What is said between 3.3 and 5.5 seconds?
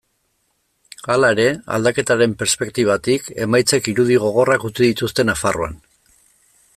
emaitzek irudi gogorrak utzi dituzte